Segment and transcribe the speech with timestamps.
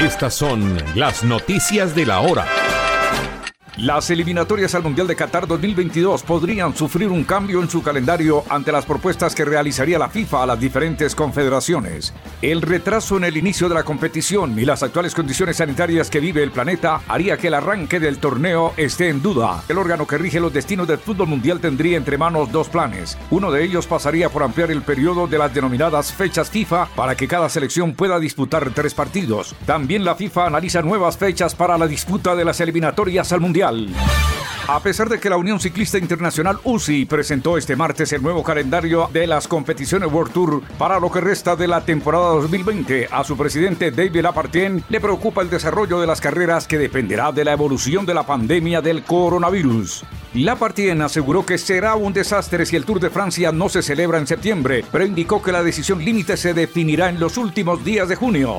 [0.00, 2.46] Estas son las noticias de la hora.
[3.82, 8.72] Las eliminatorias al Mundial de Qatar 2022 podrían sufrir un cambio en su calendario ante
[8.72, 12.12] las propuestas que realizaría la FIFA a las diferentes confederaciones.
[12.42, 16.42] El retraso en el inicio de la competición y las actuales condiciones sanitarias que vive
[16.42, 19.64] el planeta haría que el arranque del torneo esté en duda.
[19.66, 23.16] El órgano que rige los destinos del fútbol mundial tendría entre manos dos planes.
[23.30, 27.26] Uno de ellos pasaría por ampliar el periodo de las denominadas fechas FIFA para que
[27.26, 29.54] cada selección pueda disputar tres partidos.
[29.64, 33.69] También la FIFA analiza nuevas fechas para la disputa de las eliminatorias al Mundial.
[34.68, 39.08] A pesar de que la Unión Ciclista Internacional UCI presentó este martes el nuevo calendario
[39.12, 43.36] de las competiciones World Tour para lo que resta de la temporada 2020, a su
[43.36, 48.06] presidente David Lapartien le preocupa el desarrollo de las carreras que dependerá de la evolución
[48.06, 50.04] de la pandemia del coronavirus.
[50.34, 54.28] Lapartien aseguró que será un desastre si el Tour de Francia no se celebra en
[54.28, 58.58] septiembre, pero indicó que la decisión límite se definirá en los últimos días de junio.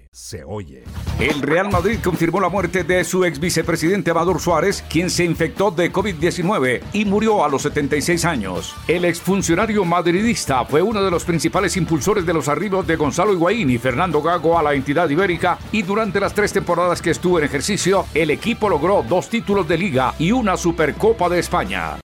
[0.13, 0.83] se oye.
[1.19, 5.71] El Real Madrid confirmó la muerte de su ex vicepresidente Amador Suárez, quien se infectó
[5.71, 8.75] de COVID-19 y murió a los 76 años.
[8.89, 13.69] El exfuncionario madridista fue uno de los principales impulsores de los arribos de Gonzalo Higuaín
[13.69, 17.45] y Fernando Gago a la entidad ibérica y durante las tres temporadas que estuvo en
[17.45, 21.99] ejercicio, el equipo logró dos títulos de liga y una Supercopa de España.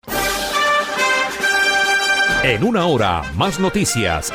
[2.44, 4.34] En una hora, más noticias